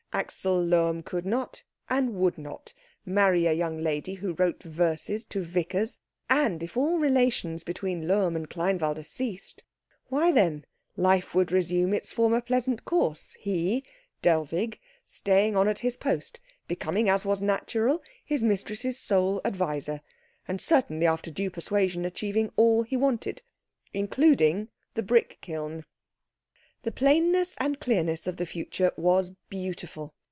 [0.13, 2.73] Axel Lohm could not and would not
[3.05, 8.35] marry a young lady who wrote verses to vicars; and if all relations between Lohm
[8.35, 9.63] and Kleinwalde ceased,
[10.09, 10.65] why then
[10.97, 13.85] life would resume its former pleasant course, he,
[14.21, 20.01] Dellwig, staying on at his post, becoming, as was natural, his mistress's sole adviser,
[20.45, 23.41] and certainly after due persuasion achieving all he wanted,
[23.93, 25.85] including the brick kiln.
[26.83, 30.15] The plainness and clearness of the future was beautiful.